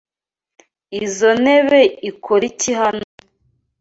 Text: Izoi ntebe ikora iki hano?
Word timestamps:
Izoi 1.03 1.35
ntebe 1.43 1.79
ikora 2.09 2.43
iki 2.51 2.71
hano? 2.79 3.05